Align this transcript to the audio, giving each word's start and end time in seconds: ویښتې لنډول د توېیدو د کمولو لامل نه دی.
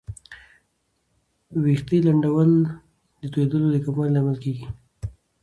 ویښتې 1.63 1.97
لنډول 2.07 2.51
د 3.21 3.23
توېیدو 3.33 3.57
د 3.73 3.77
کمولو 3.85 4.13
لامل 4.13 4.35
نه 4.37 4.41
دی. 4.43 4.55